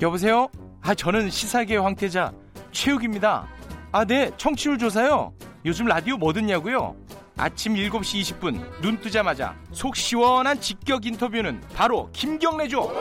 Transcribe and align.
여보세요? 0.00 0.48
아, 0.80 0.94
저는 0.94 1.30
시사계 1.30 1.76
황태자 1.76 2.32
최욱입니다. 2.72 3.48
아, 3.90 4.04
네, 4.04 4.30
청취율 4.36 4.78
조사요. 4.78 5.32
요즘 5.64 5.86
라디오 5.86 6.16
뭐 6.16 6.32
듣냐고요? 6.32 6.94
아침 7.36 7.74
7시 7.74 8.20
20분 8.20 8.80
눈 8.80 9.00
뜨자마자 9.00 9.56
속 9.72 9.96
시원한 9.96 10.60
직격 10.60 11.06
인터뷰는 11.06 11.60
바로 11.74 12.10
김경래죠. 12.12 12.92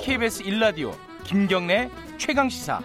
KBS 0.00 0.44
1라디오 0.44 0.94
김경래 1.24 1.90
최강 2.16 2.48
시사. 2.48 2.80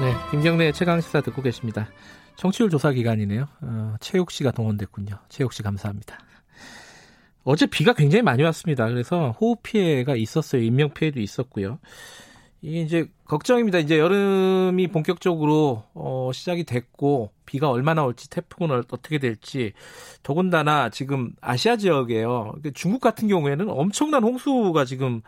네, 0.00 0.14
김경래 0.30 0.72
최강 0.72 1.00
시사 1.00 1.20
듣고 1.20 1.42
계십니다. 1.42 1.88
청취율 2.36 2.70
조사 2.70 2.90
기간이네요. 2.92 3.46
어, 3.62 3.94
최욱 4.00 4.30
씨가 4.30 4.50
동원됐군요. 4.50 5.18
최욱 5.28 5.52
씨 5.52 5.62
감사합니다. 5.62 6.18
어제 7.44 7.66
비가 7.66 7.92
굉장히 7.92 8.22
많이 8.22 8.42
왔습니다. 8.42 8.88
그래서 8.88 9.32
호흡 9.40 9.62
피해가 9.62 10.16
있었어요. 10.16 10.62
인명 10.62 10.94
피해도 10.94 11.20
있었고요. 11.20 11.78
이게 12.60 12.80
이제 12.80 13.10
걱정입니다. 13.24 13.78
이제 13.78 13.98
여름이 13.98 14.88
본격적으로 14.88 15.82
어, 15.94 16.30
시작이 16.32 16.62
됐고 16.62 17.32
비가 17.44 17.68
얼마나 17.68 18.04
올지 18.04 18.30
태풍은 18.30 18.84
어떻게 18.92 19.18
될지 19.18 19.72
더군다나 20.22 20.88
지금 20.88 21.32
아시아 21.40 21.76
지역에요. 21.76 22.54
중국 22.74 23.00
같은 23.00 23.26
경우에는 23.26 23.68
엄청난 23.68 24.22
홍수가 24.22 24.84
지금 24.84 25.22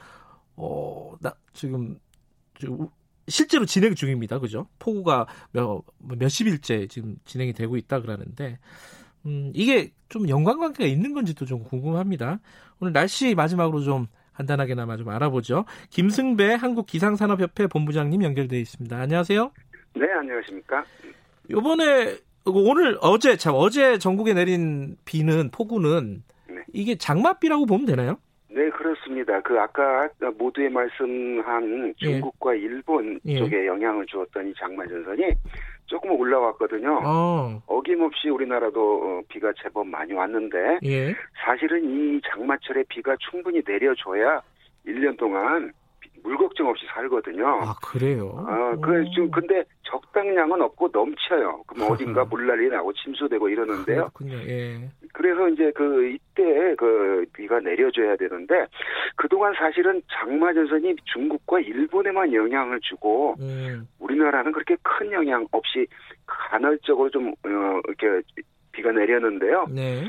어, 0.54 1.14
나, 1.20 1.34
지금 1.52 1.98
실제로 3.28 3.64
진행 3.64 3.94
중입니다. 3.94 4.38
그죠? 4.38 4.66
폭우가 4.78 5.26
몇, 5.52 5.82
몇십일째 5.98 6.86
지금 6.88 7.16
진행이 7.24 7.52
되고 7.52 7.76
있다 7.76 8.00
그러는데, 8.00 8.58
음, 9.26 9.50
이게 9.54 9.90
좀 10.08 10.28
연관관계가 10.28 10.86
있는 10.86 11.14
건지도 11.14 11.46
좀 11.46 11.64
궁금합니다. 11.64 12.40
오늘 12.80 12.92
날씨 12.92 13.34
마지막으로 13.34 13.80
좀 13.80 14.06
간단하게나마 14.34 14.96
좀 14.96 15.08
알아보죠. 15.08 15.64
김승배 15.90 16.54
한국기상산업협회 16.54 17.68
본부장님 17.68 18.22
연결되어 18.22 18.58
있습니다. 18.58 18.96
안녕하세요. 18.96 19.50
네, 19.94 20.12
안녕하십니까. 20.18 20.84
요번에, 21.50 22.18
오늘, 22.44 22.98
어제, 23.00 23.36
참, 23.36 23.54
어제 23.56 23.98
전국에 23.98 24.34
내린 24.34 24.96
비는, 25.04 25.50
폭우는, 25.50 26.24
네. 26.48 26.54
이게 26.72 26.96
장맛비라고 26.96 27.66
보면 27.66 27.86
되나요? 27.86 28.18
네, 28.54 28.70
그렇습니다. 28.70 29.40
그 29.40 29.58
아까 29.58 30.08
모두에 30.38 30.68
말씀한 30.68 31.88
예. 31.88 32.06
중국과 32.06 32.54
예. 32.56 32.60
일본 32.60 33.20
쪽에 33.26 33.66
영향을 33.66 34.06
주었던 34.06 34.46
이 34.46 34.54
장마 34.56 34.86
전선이 34.86 35.24
조금 35.86 36.12
올라왔거든요. 36.12 37.00
어. 37.04 37.60
어김없이 37.66 38.28
우리나라도 38.28 39.02
어, 39.02 39.22
비가 39.28 39.52
제법 39.60 39.88
많이 39.88 40.12
왔는데 40.12 40.78
예. 40.84 41.12
사실은 41.44 41.82
이 41.84 42.20
장마철에 42.30 42.84
비가 42.88 43.16
충분히 43.28 43.60
내려줘야 43.66 44.40
1년 44.86 45.18
동안 45.18 45.72
물 46.22 46.38
걱정 46.38 46.68
없이 46.68 46.86
살거든요. 46.94 47.46
아 47.46 47.74
그래요? 47.82 48.44
아, 48.46 48.76
그 48.80 49.04
지금 49.10 49.30
근데 49.32 49.64
적당량은 49.82 50.62
없고 50.62 50.90
넘쳐요. 50.92 51.64
그럼 51.66 51.90
어딘가 51.90 52.24
물난리 52.24 52.68
나고 52.68 52.92
침수되고 52.92 53.48
이러는데요. 53.48 54.10
그렇군요. 54.14 54.36
예. 54.48 54.88
그래서 55.14 55.48
이제 55.48 55.70
그 55.76 56.08
이때 56.08 56.74
그 56.76 57.24
비가 57.32 57.60
내려줘야 57.60 58.16
되는데 58.16 58.66
그동안 59.14 59.54
사실은 59.54 60.02
장마 60.12 60.52
전선이 60.52 60.96
중국과 61.04 61.60
일본에만 61.60 62.34
영향을 62.34 62.80
주고 62.80 63.36
음. 63.38 63.86
우리나라는 64.00 64.50
그렇게 64.50 64.76
큰 64.82 65.12
영향 65.12 65.46
없이 65.52 65.86
간헐적으로 66.26 67.08
좀 67.10 67.28
어, 67.28 67.80
이렇게 67.86 68.26
비가 68.72 68.90
내렸는데요. 68.90 69.66
네. 69.70 70.04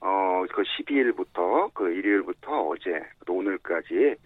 어, 0.00 0.44
그 0.50 0.62
12일부터 0.62 1.70
그 1.74 1.92
일요일부터 1.92 2.68
어제 2.68 3.02
또 3.26 3.34
오늘까지 3.34 4.14
어, 4.14 4.25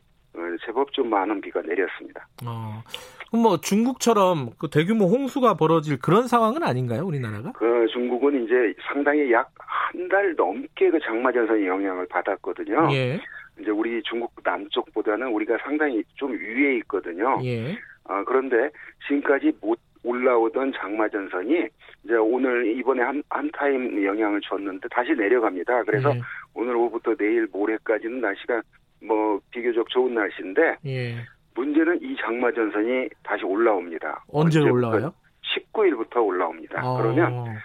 제법 0.65 0.93
좀 0.93 1.11
많은 1.11 1.41
비가 1.41 1.61
내렸습니다. 1.63 2.27
어, 2.47 2.83
그럼 3.31 3.43
뭐 3.43 3.57
중국처럼 3.61 4.51
그 4.59 4.69
대규모 4.69 5.07
홍수가 5.07 5.55
벌어질 5.55 5.99
그런 5.99 6.29
상황은 6.29 6.63
아닌가요, 6.63 7.05
우리나라가? 7.05 7.53
그 7.53 7.87
중국은 7.93 8.45
이제 8.45 8.75
상당히 8.93 9.31
약 9.33 9.51
한 9.93 10.09
달 10.09 10.35
넘게 10.37 10.91
그 10.91 10.99
장마 11.01 11.33
전선의 11.33 11.67
영향을 11.67 12.07
받았거든요. 12.07 12.89
예. 12.93 13.21
이제 13.61 13.71
우리 13.71 14.01
중국 14.05 14.33
남쪽보다는 14.45 15.27
우리가 15.29 15.59
상당히 15.63 16.03
좀 16.15 16.33
위에 16.33 16.77
있거든요. 16.79 17.39
예. 17.43 17.73
어, 18.05 18.23
그런데 18.25 18.71
지금까지 19.07 19.53
못 19.61 19.79
올라오던 20.03 20.73
장마 20.77 21.09
전선이 21.09 21.67
이제 22.05 22.15
오늘 22.15 22.67
이번에 22.79 23.03
한, 23.03 23.23
한 23.29 23.51
타임 23.53 24.03
영향을 24.05 24.41
줬는데 24.43 24.89
다시 24.91 25.13
내려갑니다. 25.13 25.83
그래서 25.85 26.15
예. 26.15 26.21
오늘 26.55 26.77
오후부터 26.77 27.15
내일 27.17 27.49
모레까지는 27.53 28.21
날씨가 28.21 28.63
뭐 29.03 29.41
비교적 29.51 29.89
좋은 29.91 30.15
날씨인데 30.15 30.77
예. 30.87 31.17
문제는 31.55 32.01
이 32.03 32.17
장마 32.21 32.53
전선이 32.53 33.09
다시 33.23 33.45
올라옵니다. 33.45 34.25
언제 34.29 34.61
올라와요? 34.61 35.13
19일부터 35.43 36.25
올라옵니다. 36.25 36.87
어. 36.87 36.99
그러면 36.99 37.59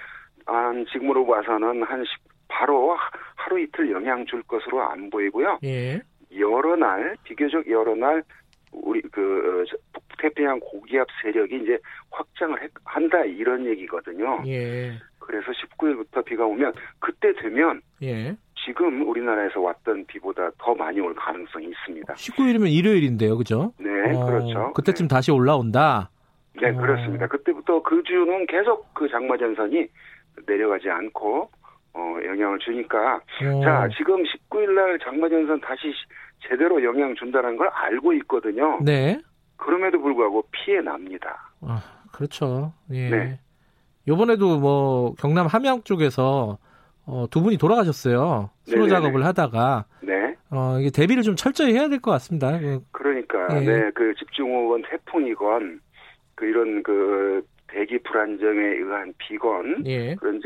한 0.45 0.85
지금으로 0.91 1.25
봐서는 1.25 1.84
한 1.84 2.03
10, 2.03 2.07
바로 2.47 2.97
하루 3.35 3.59
이틀 3.59 3.91
영향 3.91 4.25
줄 4.25 4.41
것으로 4.44 4.81
안 4.81 5.09
보이고요. 5.09 5.59
예. 5.63 6.01
여러 6.38 6.75
날 6.75 7.16
비교적 7.24 7.69
여러 7.69 7.95
날 7.95 8.24
우리 8.72 9.01
그 9.01 9.66
북태평양 9.94 10.59
고기압 10.59 11.07
세력이 11.22 11.63
이제 11.63 11.78
확장을 12.12 12.57
한다 12.84 13.24
이런 13.24 13.66
얘기거든요. 13.66 14.44
예. 14.47 15.00
그래서 15.19 15.51
19일부터 15.51 16.24
비가 16.25 16.45
오면 16.45 16.74
그때 17.00 17.34
되면 17.34 17.81
예. 18.03 18.35
지금 18.65 19.07
우리나라에서 19.07 19.61
왔던 19.61 20.05
비보다 20.07 20.49
더 20.57 20.73
많이 20.73 20.99
올 20.99 21.13
가능성이 21.13 21.67
있습니다. 21.67 22.13
19일이면 22.13 22.71
일요일인데요, 22.71 23.37
그죠? 23.37 23.73
네, 23.77 23.89
어, 24.15 24.25
그렇죠. 24.25 24.73
그때쯤 24.73 25.07
네. 25.07 25.15
다시 25.15 25.31
올라온다. 25.31 26.09
네, 26.59 26.69
어. 26.69 26.75
그렇습니다. 26.75 27.27
그때부터 27.27 27.83
그 27.83 28.01
주는 28.03 28.45
계속 28.47 28.91
그 28.93 29.07
장마 29.09 29.37
전선이 29.37 29.87
내려가지 30.47 30.89
않고 30.89 31.49
어, 31.93 32.17
영향을 32.25 32.59
주니까 32.59 33.15
어. 33.15 33.61
자 33.63 33.87
지금 33.97 34.23
19일 34.23 34.71
날 34.73 34.99
장마 34.99 35.29
전선 35.29 35.61
다시 35.61 35.93
제대로 36.49 36.83
영향 36.83 37.15
준다는 37.15 37.57
걸 37.57 37.69
알고 37.69 38.13
있거든요. 38.13 38.79
네. 38.81 39.19
그럼에도 39.57 40.01
불구하고 40.01 40.43
피해 40.51 40.81
납니다. 40.81 41.51
아, 41.61 41.81
그렇죠. 42.11 42.73
예. 42.91 43.09
네. 43.09 43.39
요번에도 44.07 44.59
뭐 44.59 45.13
경남 45.15 45.47
함양 45.47 45.83
쪽에서 45.83 46.57
어, 47.07 47.25
두 47.29 47.41
분이 47.41 47.57
돌아가셨어요. 47.57 48.49
수로 48.63 48.88
작업을 48.88 49.25
하다가. 49.25 49.85
네. 50.01 50.35
어, 50.51 50.77
이게 50.79 50.89
대비를 50.89 51.23
좀 51.23 51.35
철저히 51.35 51.73
해야 51.73 51.88
될 51.88 51.99
것 51.99 52.11
같습니다. 52.11 52.57
그, 52.59 52.79
그러니까, 52.91 53.47
예. 53.61 53.66
네. 53.66 53.91
그 53.93 54.13
집중호우건 54.16 54.83
태풍이건, 54.89 55.79
그 56.35 56.45
이런 56.45 56.81
그 56.83 57.44
대기 57.67 57.99
불안정에 57.99 58.59
의한 58.59 59.13
비건. 59.17 59.83
예. 59.85 60.15
그런, 60.15 60.39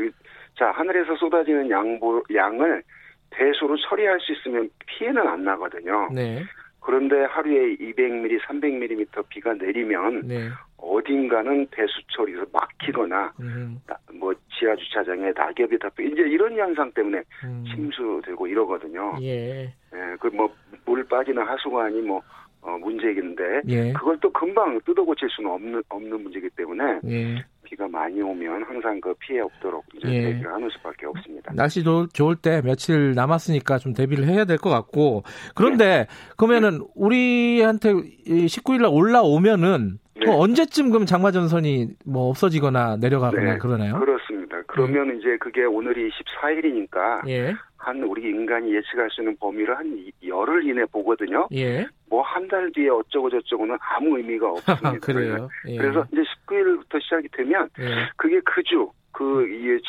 자, 0.58 0.70
하늘에서 0.72 1.16
쏟아지는 1.16 1.70
양보, 1.70 2.22
양을 2.34 2.82
배수로 3.30 3.76
처리할 3.88 4.18
수 4.20 4.32
있으면 4.32 4.68
피해는 4.86 5.26
안 5.26 5.44
나거든요. 5.44 6.08
네. 6.12 6.42
그런데 6.80 7.24
하루에 7.24 7.76
200mm, 7.76 8.40
300mm 8.40 9.28
비가 9.28 9.52
내리면 9.54 10.22
네. 10.26 10.48
어딘가는 10.82 11.66
배수처리에서 11.70 12.46
막히거나 12.52 13.32
음. 13.40 13.80
뭐 14.14 14.32
지하 14.58 14.74
주차장에 14.76 15.32
낙엽이 15.34 15.78
덮여 15.78 16.02
이제 16.02 16.22
이런 16.22 16.56
현상 16.56 16.90
때문에 16.92 17.22
음. 17.44 17.64
침수되고 17.68 18.46
이러거든요. 18.46 19.16
예. 19.22 19.64
예 19.64 20.16
그뭐 20.20 20.52
물 20.84 21.04
빠지는 21.04 21.42
하수관이 21.42 22.00
뭐 22.02 22.22
어, 22.62 22.76
문제인데 22.78 23.62
예. 23.68 23.92
그걸 23.94 24.18
또 24.20 24.30
금방 24.32 24.78
뜯어 24.84 25.02
고칠 25.02 25.28
수는 25.30 25.50
없는 25.50 25.82
없는 25.88 26.22
문제이기 26.22 26.50
때문에 26.56 27.00
예. 27.06 27.44
비가 27.64 27.88
많이 27.88 28.20
오면 28.20 28.64
항상 28.64 29.00
그 29.00 29.14
피해 29.14 29.40
없도록 29.40 29.84
이제 29.94 30.08
예. 30.08 30.22
대비를 30.24 30.52
하는 30.52 30.68
수밖에 30.70 31.06
없습니다. 31.06 31.52
날씨 31.54 31.82
도, 31.82 32.06
좋을 32.08 32.36
때 32.36 32.60
며칠 32.62 33.14
남았으니까 33.14 33.78
좀 33.78 33.94
대비를 33.94 34.26
해야 34.26 34.44
될 34.44 34.58
것 34.58 34.68
같고 34.68 35.22
그런데 35.54 35.84
네. 35.84 36.06
그러면은 36.36 36.80
네. 36.80 36.84
우리한테 36.94 37.92
19일 37.92 38.82
날 38.82 38.90
올라오면은 38.92 39.98
네. 40.20 40.26
그 40.26 40.32
언제쯤 40.32 40.90
그럼 40.90 41.06
장마 41.06 41.30
전선이 41.30 41.88
뭐 42.06 42.28
없어지거나 42.30 42.96
내려가거나 43.00 43.52
네. 43.54 43.58
그러나요? 43.58 43.98
그렇습니다. 43.98 44.62
그러면 44.66 45.10
음. 45.10 45.18
이제 45.18 45.36
그게 45.38 45.64
오늘이 45.64 46.10
14일이니까 46.10 47.26
예. 47.28 47.54
한 47.76 48.02
우리 48.02 48.22
인간이 48.28 48.74
예측할 48.74 49.08
수 49.10 49.22
있는 49.22 49.34
범위를 49.38 49.76
한 49.76 50.06
열흘 50.26 50.64
이내 50.68 50.84
보거든요. 50.92 51.48
예. 51.52 51.86
뭐 52.08 52.22
한 52.22 52.46
달 52.48 52.70
뒤에 52.72 52.88
어쩌고 52.88 53.30
저쩌고는 53.30 53.76
아무 53.80 54.18
의미가 54.18 54.50
없습니다. 54.52 54.98
그래요. 55.00 55.48
예. 55.68 55.76
그래서 55.76 56.04
이제 56.12 56.22
19일부터 56.46 57.00
시작이 57.02 57.28
되면 57.32 57.68
예. 57.80 58.08
그게 58.16 58.40
그 58.44 58.62
주, 58.64 58.90
그 59.12 59.24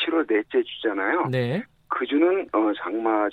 7월 0.06 0.26
넷째 0.26 0.62
주잖아요. 0.62 1.26
네. 1.30 1.62
그 1.88 2.06
주는 2.06 2.46
어, 2.52 2.72
장마 2.78 3.24
어, 3.26 3.28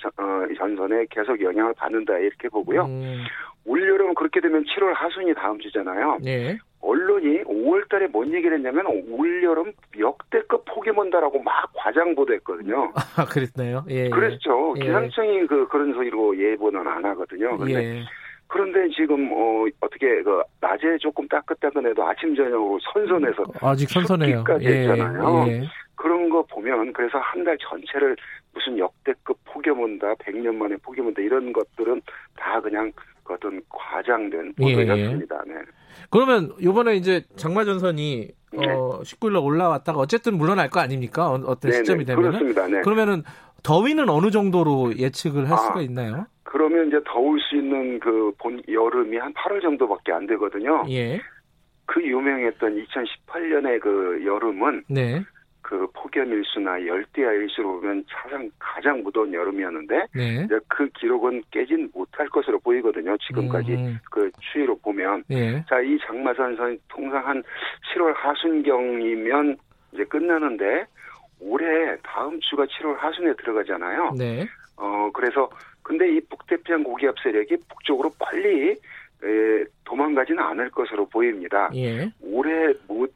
전선에 0.57 1.05
계속 1.09 1.41
영향을 1.41 1.73
받는다 1.75 2.17
이렇게 2.17 2.49
보고요. 2.49 2.85
음. 2.85 3.23
올여름 3.65 4.13
그렇게 4.15 4.41
되면 4.41 4.63
7월 4.65 4.93
하순이 4.95 5.33
다음 5.35 5.59
주잖아요. 5.59 6.17
네. 6.21 6.57
언론이 6.81 7.43
5월 7.43 7.87
달에 7.89 8.07
뭔 8.07 8.33
얘기를 8.33 8.57
했냐면 8.57 8.85
올여름 9.09 9.73
역대급 9.97 10.63
폭염 10.65 10.97
온다라고 10.97 11.41
막 11.41 11.69
과장 11.75 12.15
보도했거든요. 12.15 12.93
아, 13.17 13.25
그랬나요? 13.25 13.83
예. 13.89 14.05
예. 14.05 14.09
그랬죠. 14.09 14.73
예. 14.77 14.85
기상청이 14.85 15.45
그 15.47 15.67
그런 15.67 15.93
소리로 15.93 16.37
예보는 16.37 16.87
안 16.87 17.03
하거든요. 17.05 17.57
근데 17.57 17.73
예. 17.73 18.03
그런데 18.47 18.89
지금 18.95 19.29
어 19.31 19.65
어떻게 19.81 20.23
그 20.23 20.41
낮에 20.61 20.97
조금 20.99 21.27
따끈따끈해도 21.27 22.03
아침 22.03 22.35
저녁으로 22.35 22.79
선선해서 22.93 23.43
아직 23.61 23.89
선선해요. 23.89 24.43
까지 24.43 24.65
예. 24.65 24.69
했잖아요. 24.79 25.45
예. 25.49 25.61
그런 25.95 26.29
거 26.29 26.41
보면 26.43 26.93
그래서 26.93 27.17
한 27.19 27.43
달 27.43 27.57
전체를 27.59 28.15
무슨 28.53 28.77
역대급 28.79 29.37
폭염 29.45 29.81
온다, 29.81 30.13
100년 30.15 30.55
만에 30.55 30.75
폭염 30.81 31.07
온다 31.07 31.21
이런 31.21 31.51
것들은 31.53 32.01
다 32.37 32.59
그냥 32.61 32.91
그 33.23 33.33
어떤 33.33 33.61
과장된 33.69 34.53
보도였습니다. 34.53 35.43
네. 35.45 35.53
그러면 36.09 36.51
이번에 36.59 36.95
이제 36.95 37.23
장마전선이 37.35 38.27
네. 38.51 38.67
어 38.67 39.01
19일날 39.03 39.43
올라왔다가 39.43 39.99
어쨌든 39.99 40.37
물러날 40.37 40.69
거 40.69 40.79
아닙니까? 40.79 41.29
어, 41.29 41.33
어떤 41.45 41.71
네네. 41.71 41.73
시점이 41.83 42.05
되면 42.05 42.23
그렇습니다. 42.23 42.67
네. 42.67 42.81
그러면은 42.81 43.23
더위는 43.63 44.09
어느 44.09 44.31
정도로 44.31 44.97
예측을 44.97 45.45
할 45.49 45.53
아, 45.53 45.57
수가 45.57 45.81
있나요? 45.81 46.25
그러면 46.43 46.87
이제 46.87 46.97
더울 47.05 47.39
수 47.41 47.55
있는 47.55 47.99
그 47.99 48.31
본 48.39 48.61
여름이 48.67 49.17
한 49.17 49.33
8월 49.33 49.61
정도밖에 49.61 50.11
안 50.13 50.25
되거든요. 50.27 50.83
예. 50.89 51.19
그 51.85 52.01
유명했던 52.01 52.85
2018년의 52.85 53.79
그 53.81 54.21
여름은 54.25 54.83
네. 54.89 55.23
그 55.61 55.87
폭염 55.93 56.31
일수나 56.31 56.85
열대야 56.85 57.31
일수로 57.31 57.79
보면 57.79 58.03
가장 58.09 58.49
가장 58.57 59.03
무더운 59.03 59.33
여름이었는데 59.33 60.05
네. 60.15 60.43
이제 60.45 60.59
그 60.67 60.87
기록은 60.99 61.43
깨진 61.51 61.89
못할 61.93 62.27
것으로 62.29 62.59
보이거든요. 62.59 63.17
지금까지 63.17 63.73
음. 63.73 63.99
그 64.09 64.31
추이로 64.39 64.77
보면 64.79 65.23
네. 65.27 65.63
자이 65.69 65.97
장마산선 66.05 66.79
통상 66.87 67.27
한 67.27 67.43
7월 67.93 68.13
하순경이면 68.15 69.57
이제 69.93 70.03
끝나는데 70.05 70.85
올해 71.39 71.97
다음 72.03 72.39
주가 72.41 72.65
7월 72.65 72.97
하순에 72.97 73.33
들어가잖아요. 73.35 74.13
네. 74.17 74.45
어 74.77 75.09
그래서 75.13 75.49
근데 75.83 76.09
이 76.15 76.21
북태평양 76.21 76.83
고기압 76.83 77.15
세력이 77.21 77.57
북쪽으로 77.67 78.11
빨리 78.19 78.75
에, 79.21 79.65
도망가지는 79.83 80.41
않을 80.41 80.69
것으로 80.69 81.07
보입니다. 81.09 81.69
예. 81.75 82.09
올해 82.21 82.73
못 82.87 83.13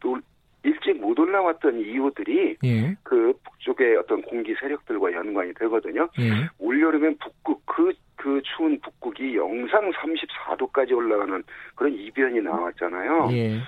일찍 0.83 0.99
못 0.99 1.17
올라왔던 1.17 1.79
이유들이 1.79 2.57
예. 2.63 2.95
그 3.03 3.33
북쪽의 3.43 3.95
어떤 3.97 4.21
공기 4.21 4.53
세력들과 4.55 5.13
연관이 5.13 5.53
되거든요. 5.53 6.07
예. 6.19 6.31
올여름엔 6.59 7.17
북극 7.17 7.65
그, 7.65 7.93
그 8.15 8.41
추운 8.43 8.79
북극이 8.81 9.35
영상 9.35 9.91
34도까지 9.91 10.95
올라가는 10.95 11.43
그런 11.75 11.93
이변이 11.93 12.41
나왔잖아요. 12.41 13.29
예. 13.31 13.59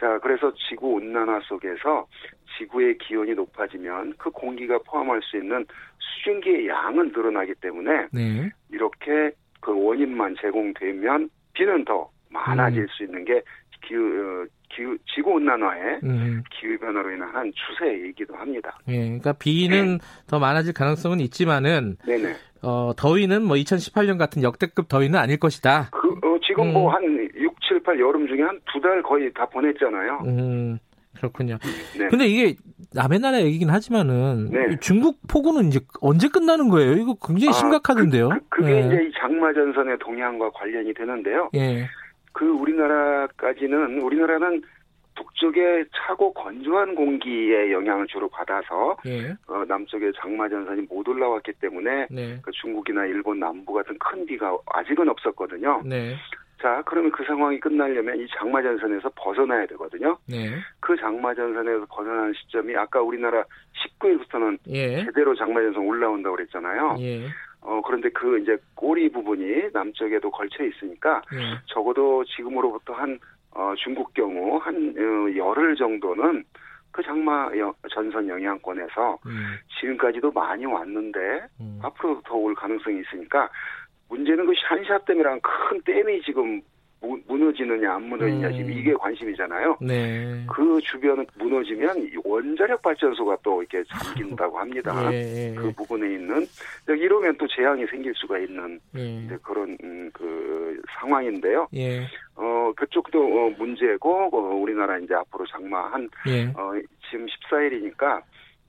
자, 0.00 0.18
그래서 0.20 0.52
지구 0.68 0.94
온난화 0.94 1.40
속에서 1.44 2.06
지구의 2.58 2.98
기온이 2.98 3.34
높아지면 3.34 4.14
그 4.18 4.30
공기가 4.30 4.78
포함할 4.78 5.20
수 5.22 5.36
있는 5.36 5.64
수증기의 5.98 6.68
양은 6.68 7.12
늘어나기 7.14 7.54
때문에 7.54 8.08
네. 8.12 8.50
이렇게 8.70 9.30
그 9.60 9.72
원인만 9.72 10.34
제공되면 10.40 11.30
비는 11.54 11.84
더 11.84 12.10
많아질 12.30 12.82
음. 12.82 12.86
수 12.90 13.04
있는 13.04 13.24
게 13.24 13.42
기후 13.82 14.02
어, 14.02 14.46
기후, 15.22 15.34
온난화의 15.36 16.00
음. 16.04 16.42
기후 16.50 16.78
변화로 16.78 17.10
인한 17.12 17.52
추세이기도 17.54 18.34
합니다. 18.34 18.78
예, 18.88 18.98
그러니까 19.04 19.32
비는 19.32 19.98
네. 19.98 20.04
더 20.26 20.38
많아질 20.38 20.74
가능성은 20.74 21.20
있지만은 21.20 21.96
네네. 22.06 22.34
어, 22.62 22.92
더위는 22.96 23.42
뭐 23.42 23.56
2018년 23.56 24.18
같은 24.18 24.42
역대급 24.42 24.88
더위는 24.88 25.18
아닐 25.18 25.38
것이다. 25.38 25.88
그, 25.92 26.08
어, 26.26 26.38
지금 26.46 26.68
음. 26.68 26.72
뭐한 26.74 27.02
6, 27.34 27.54
7, 27.62 27.82
8 27.82 27.98
여름 28.00 28.26
중에 28.26 28.42
한 28.42 28.58
두 28.72 28.80
달 28.80 29.02
거의 29.02 29.32
다 29.32 29.46
보냈잖아요. 29.46 30.22
음. 30.26 30.78
그렇군요. 31.16 31.58
네. 31.98 32.08
근데 32.08 32.26
이게 32.26 32.56
남의 32.94 33.20
나라 33.20 33.40
얘기긴 33.42 33.70
하지만은 33.70 34.48
네. 34.50 34.76
중국 34.80 35.18
폭우는 35.28 35.68
이제 35.68 35.78
언제 36.00 36.28
끝나는 36.28 36.68
거예요? 36.68 36.94
이거 36.94 37.14
굉장히 37.24 37.50
아, 37.50 37.52
심각하던데요. 37.52 38.28
그, 38.30 38.40
그, 38.48 38.62
게 38.64 38.72
네. 38.72 38.86
이제 38.86 39.04
이 39.08 39.12
장마 39.20 39.52
전선의 39.52 39.98
동향과 39.98 40.50
관련이 40.50 40.92
되는데요. 40.94 41.48
예. 41.54 41.86
그 42.32 42.46
우리나라까지는 42.46 44.00
우리나라는 44.00 44.62
북쪽에 45.22 45.84
차고 45.94 46.32
건조한 46.32 46.94
공기의 46.94 47.72
영향을 47.72 48.06
주로 48.06 48.28
받아서 48.28 48.96
예. 49.06 49.30
어, 49.46 49.64
남쪽에 49.66 50.10
장마 50.20 50.48
전선이 50.48 50.82
못 50.82 51.06
올라왔기 51.06 51.52
때문에 51.54 52.06
네. 52.10 52.38
그 52.42 52.50
중국이나 52.52 53.04
일본 53.06 53.40
남부 53.40 53.72
같은 53.72 53.96
큰 53.98 54.26
비가 54.26 54.56
아직은 54.66 55.08
없었거든요. 55.08 55.82
네. 55.84 56.16
자, 56.60 56.80
그러면 56.86 57.10
그 57.10 57.24
상황이 57.24 57.58
끝나려면 57.58 58.20
이 58.20 58.26
장마 58.36 58.62
전선에서 58.62 59.10
벗어나야 59.16 59.66
되거든요. 59.66 60.16
네. 60.28 60.50
그 60.78 60.96
장마 60.96 61.34
전선에서 61.34 61.86
벗어나는 61.86 62.32
시점이 62.34 62.76
아까 62.76 63.00
우리나라 63.02 63.44
19일부터는 63.98 64.58
예. 64.68 65.04
제대로 65.04 65.34
장마 65.34 65.60
전선 65.60 65.84
올라온다고 65.84 66.36
그랬잖아요. 66.36 66.96
예. 67.00 67.26
어, 67.62 67.80
그런데 67.84 68.10
그 68.10 68.38
이제 68.40 68.56
꼬리 68.74 69.10
부분이 69.10 69.70
남쪽에도 69.72 70.30
걸쳐 70.30 70.64
있으니까 70.64 71.22
네. 71.32 71.38
적어도 71.66 72.24
지금으로부터 72.24 72.92
한, 72.92 73.18
어, 73.54 73.74
중국 73.76 74.12
경우 74.14 74.58
한, 74.58 74.94
어, 74.96 75.36
열흘 75.36 75.76
정도는 75.76 76.44
그 76.90 77.02
장마 77.02 77.50
전선 77.90 78.28
영향권에서 78.28 79.18
음. 79.26 79.56
지금까지도 79.80 80.30
많이 80.32 80.66
왔는데 80.66 81.18
음. 81.60 81.78
앞으로도 81.82 82.22
더 82.22 82.34
올 82.36 82.54
가능성이 82.54 83.00
있으니까 83.00 83.48
문제는 84.10 84.44
그 84.44 84.52
샨샤 84.68 84.98
댐이랑 85.06 85.40
큰 85.42 85.80
댐이 85.82 86.20
지금 86.22 86.60
무너지느냐 87.26 87.94
안 87.94 88.02
무너지냐 88.04 88.48
음. 88.48 88.52
지금 88.52 88.72
이게 88.72 88.92
관심이잖아요. 88.94 89.76
네. 89.80 90.44
그 90.46 90.80
주변은 90.82 91.26
무너지면 91.36 92.08
원자력 92.24 92.80
발전소가 92.82 93.36
또 93.42 93.62
이렇게 93.62 93.82
잠긴다고 93.90 94.58
합니다. 94.58 95.12
예, 95.12 95.50
예. 95.50 95.54
그 95.54 95.72
부분에 95.72 96.14
있는 96.14 96.46
이러면 96.88 97.36
또 97.36 97.46
재앙이 97.48 97.86
생길 97.86 98.12
수가 98.14 98.38
있는 98.38 98.80
예. 98.96 99.36
그런 99.42 99.76
음, 99.82 100.10
그 100.12 100.80
상황인데요. 101.00 101.66
예. 101.74 102.06
어 102.34 102.72
그쪽도 102.76 103.20
어, 103.20 103.50
문제고 103.58 104.28
어, 104.32 104.54
우리나라 104.54 104.98
이제 104.98 105.14
앞으로 105.14 105.44
장마 105.46 105.92
한 105.92 106.08
예. 106.28 106.44
어, 106.56 106.72
지금 107.10 107.26
14일이니까 107.26 108.22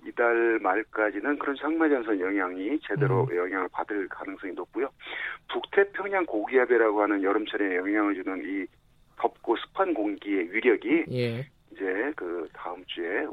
이달 0.06 0.59
말까지는 0.62 1.39
그런 1.39 1.56
상마전선 1.56 2.19
영향이 2.19 2.80
제대로 2.88 3.25
음. 3.30 3.38
영향을 3.38 3.69
받을 3.71 4.07
가능성이 4.09 4.53
높고요. 4.53 4.89
북태평양 6.13 6.25
고기압이라고 6.27 7.01
하는 7.01 7.24
여름철에 7.24 7.75
영향을 7.77 8.13
주는 8.15 8.42
이 8.45 8.65
덥고 9.19 9.56
습한 9.57 9.94
공기의 9.94 10.51
위력이 10.54 11.06
예. 11.12 11.48
이제 11.71 12.13
그 12.15 12.48
다음 12.54 12.83
주에 12.86 13.25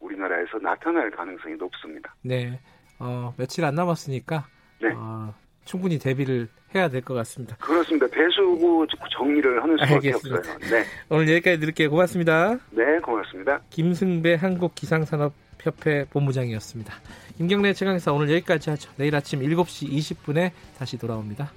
우리나라에서 0.00 0.58
나타날 0.60 1.10
가능성이 1.10 1.54
높습니다. 1.56 2.14
네. 2.22 2.58
어, 2.98 3.34
며칠 3.36 3.64
안 3.64 3.74
남았으니까 3.74 4.46
네. 4.80 4.88
어, 4.94 5.32
충분히 5.64 5.98
대비를 5.98 6.48
해야 6.74 6.88
될 6.88 7.02
것 7.02 7.14
같습니다. 7.14 7.56
그렇습니다. 7.56 8.06
배수구 8.06 8.86
정리를 9.10 9.62
하는 9.62 9.76
수밖에 9.76 9.94
알겠습니다. 9.94 10.38
없어요. 10.38 10.58
네. 10.70 10.84
오늘 11.10 11.28
여기까지 11.34 11.60
드릴게요. 11.60 11.90
고맙습니다. 11.90 12.58
네, 12.70 12.98
고맙습니다. 13.00 13.60
김승배 13.70 14.34
한국기상산업 14.36 15.34
협회 15.60 16.04
본부장이었습니다. 16.10 16.92
김경래 17.36 17.72
최강사 17.74 18.12
오늘 18.12 18.30
여기까지 18.30 18.70
하죠. 18.70 18.90
내일 18.96 19.14
아침 19.14 19.40
7시 19.40 19.90
20분에 19.90 20.50
다시 20.78 20.98
돌아옵니다. 20.98 21.52